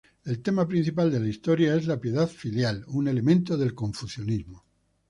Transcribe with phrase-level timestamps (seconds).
[0.25, 4.65] El tema principal de la historia es la piedad filial, un elemento del confucianismo.